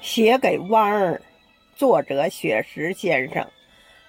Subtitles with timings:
[0.00, 1.22] 写给弯儿，
[1.76, 3.46] 作者雪石先生，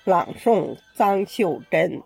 [0.06, 2.02] 朗诵张秀珍。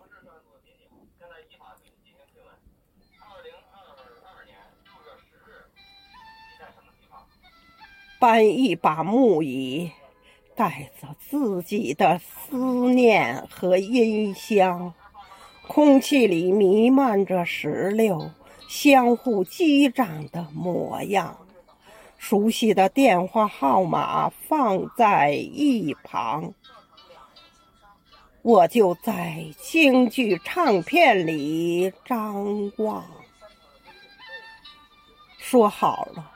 [8.18, 9.92] 搬一把木椅，
[10.56, 12.56] 带着自己的思
[12.92, 14.92] 念和音香，
[15.68, 18.30] 空气里弥漫着石榴
[18.68, 21.45] 相互击掌的模样。
[22.18, 26.52] 熟悉的电话号码放在一旁，
[28.42, 33.04] 我就在京剧唱片里张望。
[35.38, 36.32] 说好了，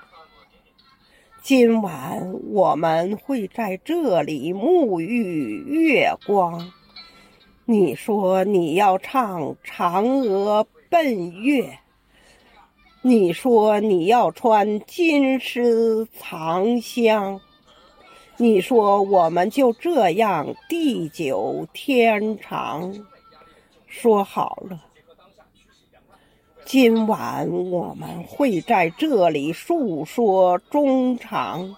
[1.42, 6.72] 今晚我们会在这里沐浴月光。
[7.64, 11.62] 你说你要唱《嫦娥奔月》。
[13.02, 17.40] 你说你要穿金丝藏香，
[18.36, 22.92] 你说我们就这样地久天长，
[23.86, 24.84] 说好了，
[26.66, 31.74] 今晚我们会在这里诉说衷肠。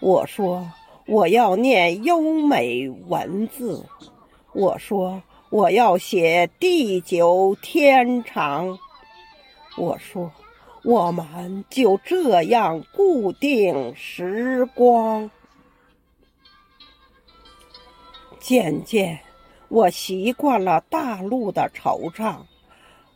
[0.00, 0.66] 我说
[1.06, 3.84] 我要念优美文字，
[4.54, 8.78] 我说我要写地久天长。
[9.76, 10.30] 我说，
[10.82, 15.30] 我们就这样固定时光。
[18.40, 19.20] 渐渐，
[19.68, 22.36] 我习惯了大陆的惆怅，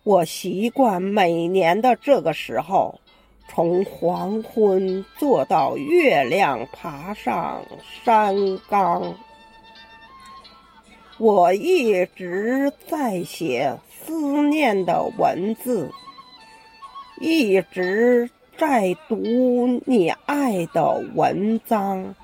[0.03, 3.01] 我习惯每年的这个时候，
[3.49, 7.63] 从黄昏坐到月亮爬上
[8.05, 8.37] 山
[8.69, 9.15] 岗。
[11.19, 15.91] 我一直在写思念的文字。
[17.27, 22.15] 一直在读你爱的文章，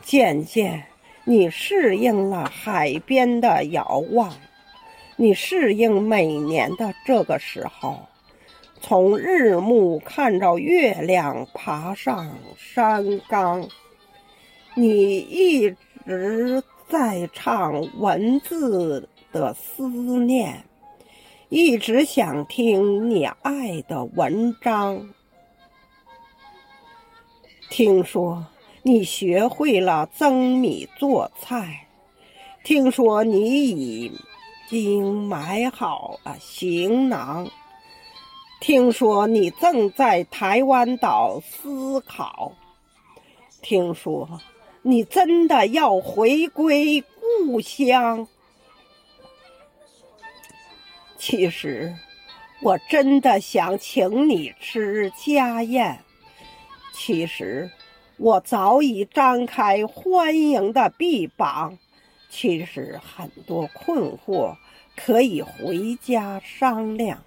[0.00, 0.84] 渐渐
[1.24, 4.32] 你适应了海边的遥望，
[5.16, 8.06] 你适应每年的这个时候，
[8.80, 13.68] 从日暮看着月亮爬上山岗，
[14.76, 15.68] 你一
[16.06, 20.62] 直在唱文字的思念。
[21.54, 25.10] 一直想听你爱的文章。
[27.68, 28.46] 听说
[28.82, 31.86] 你学会了蒸米做菜，
[32.64, 34.10] 听说你已
[34.66, 37.46] 经买好了行囊，
[38.58, 42.52] 听说你正在台湾岛思考，
[43.60, 44.40] 听说
[44.80, 47.04] 你真的要回归
[47.46, 48.26] 故乡。
[51.24, 51.94] 其实，
[52.62, 56.00] 我真的想请你吃家宴。
[56.92, 57.70] 其实，
[58.16, 61.78] 我早已张开欢迎的臂膀。
[62.28, 64.56] 其实，很多困惑
[64.96, 67.22] 可以回家商量。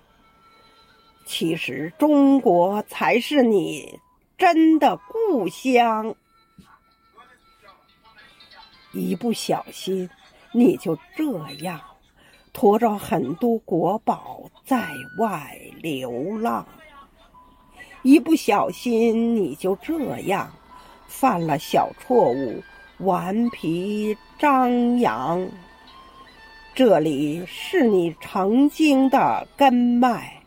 [1.25, 3.97] 其实，中国才是你
[4.37, 6.13] 真的故乡。
[8.91, 10.09] 一不小心，
[10.51, 11.23] 你就这
[11.63, 11.79] 样。
[12.55, 14.87] 驮着很多国宝在
[15.19, 16.65] 外流浪，
[18.01, 20.49] 一不小心你就这样
[21.05, 22.63] 犯了小错误，
[22.99, 25.45] 顽皮张扬。
[26.73, 30.41] 这里是你曾经的根脉，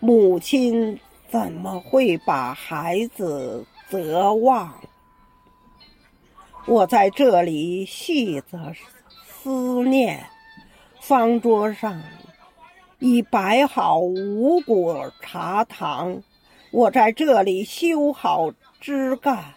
[0.00, 0.98] 母亲
[1.30, 4.74] 怎么会把孩子责忘？
[6.66, 8.58] 我在这里细着
[9.24, 10.26] 思念。
[11.02, 12.00] 方桌上
[13.00, 16.22] 已摆好五谷茶糖，
[16.70, 19.52] 我在这里修好枝干，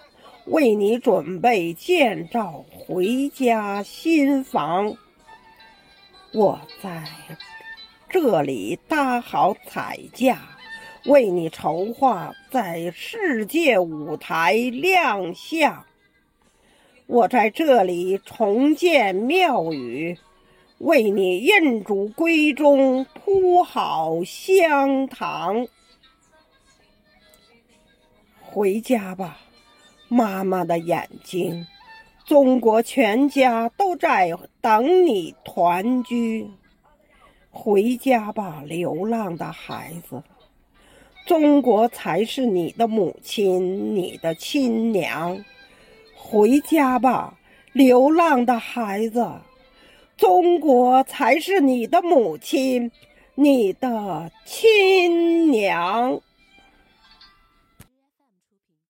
[0.45, 4.97] 为你准备建造回家新房。
[6.33, 7.07] 我在
[8.09, 10.39] 这里搭好彩架，
[11.05, 15.85] 为你筹划在世界舞台亮相。
[17.05, 20.17] 我在这里重建庙宇。
[20.79, 25.65] 为你印主闺中铺好香堂，
[28.41, 29.37] 回家吧，
[30.09, 31.65] 妈妈的眼睛，
[32.25, 36.49] 中国全家都在等你团聚。
[37.49, 40.21] 回家吧，流浪的孩子，
[41.25, 45.41] 中国才是你的母亲，你的亲娘。
[46.17, 47.39] 回家吧，
[47.71, 49.25] 流浪的孩子。
[50.17, 52.91] 中国才是你的母亲，
[53.35, 56.21] 你的亲娘。